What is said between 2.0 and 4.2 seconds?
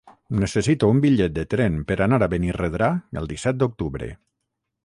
anar a Benirredrà el disset d'octubre.